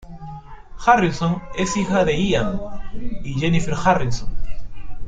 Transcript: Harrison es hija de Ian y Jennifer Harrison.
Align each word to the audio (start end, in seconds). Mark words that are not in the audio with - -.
Harrison 0.83 1.43
es 1.59 1.77
hija 1.77 2.03
de 2.05 2.19
Ian 2.19 2.59
y 3.23 3.35
Jennifer 3.35 3.75
Harrison. 3.75 4.35